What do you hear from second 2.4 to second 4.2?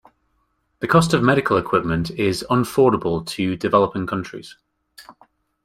unfordable to developing